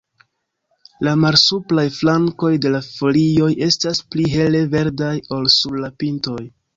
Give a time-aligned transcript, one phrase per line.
[1.07, 6.39] La malsupraj flankoj de la folioj estas pli hele verdaj ol sur la pintoj.